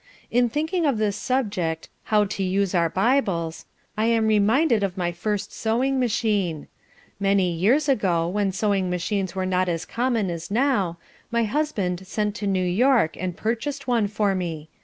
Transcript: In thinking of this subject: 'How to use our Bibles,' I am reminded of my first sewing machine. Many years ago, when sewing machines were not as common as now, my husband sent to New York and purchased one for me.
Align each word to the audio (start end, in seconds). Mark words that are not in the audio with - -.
In 0.31 0.49
thinking 0.49 0.87
of 0.87 0.97
this 0.97 1.15
subject: 1.15 1.87
'How 2.05 2.23
to 2.25 2.41
use 2.41 2.73
our 2.73 2.89
Bibles,' 2.89 3.65
I 3.95 4.05
am 4.05 4.25
reminded 4.25 4.81
of 4.81 4.97
my 4.97 5.11
first 5.11 5.53
sewing 5.53 5.99
machine. 5.99 6.67
Many 7.19 7.51
years 7.51 7.87
ago, 7.87 8.27
when 8.27 8.51
sewing 8.51 8.89
machines 8.89 9.35
were 9.35 9.45
not 9.45 9.69
as 9.69 9.85
common 9.85 10.31
as 10.31 10.49
now, 10.49 10.97
my 11.29 11.43
husband 11.43 12.07
sent 12.07 12.33
to 12.37 12.47
New 12.47 12.65
York 12.65 13.15
and 13.15 13.37
purchased 13.37 13.87
one 13.87 14.07
for 14.07 14.33
me. 14.33 14.69